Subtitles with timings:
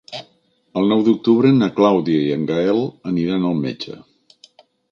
[0.79, 2.81] El nou d'octubre na Clàudia i en Gaël
[3.15, 4.01] aniran al metge.